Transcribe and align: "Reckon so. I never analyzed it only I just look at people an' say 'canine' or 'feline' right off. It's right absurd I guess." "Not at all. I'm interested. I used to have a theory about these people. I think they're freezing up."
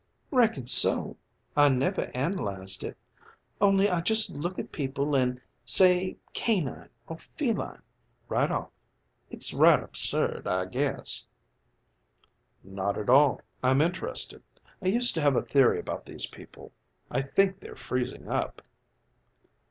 "Reckon 0.31 0.65
so. 0.65 1.15
I 1.55 1.69
never 1.69 2.09
analyzed 2.15 2.83
it 2.83 2.97
only 3.61 3.87
I 3.87 4.01
just 4.01 4.31
look 4.31 4.57
at 4.57 4.71
people 4.71 5.15
an' 5.15 5.39
say 5.63 6.17
'canine' 6.33 6.87
or 7.07 7.19
'feline' 7.19 7.83
right 8.27 8.49
off. 8.49 8.71
It's 9.29 9.53
right 9.53 9.79
absurd 9.79 10.47
I 10.47 10.65
guess." 10.65 11.27
"Not 12.63 12.97
at 12.97 13.11
all. 13.11 13.41
I'm 13.61 13.79
interested. 13.79 14.41
I 14.81 14.87
used 14.87 15.13
to 15.13 15.21
have 15.21 15.35
a 15.35 15.43
theory 15.43 15.79
about 15.79 16.07
these 16.07 16.25
people. 16.25 16.71
I 17.11 17.21
think 17.21 17.59
they're 17.59 17.75
freezing 17.75 18.27
up." 18.27 18.63